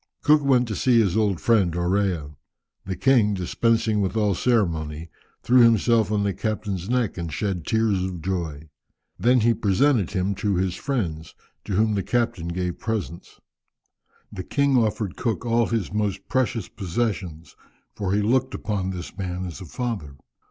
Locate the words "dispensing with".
3.35-4.17